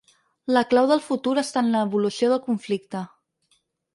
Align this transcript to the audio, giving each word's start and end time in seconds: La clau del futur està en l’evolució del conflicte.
La 0.55 0.61
clau 0.71 0.87
del 0.91 1.03
futur 1.09 1.33
està 1.41 1.63
en 1.65 1.69
l’evolució 1.75 2.31
del 2.33 2.43
conflicte. 2.47 3.03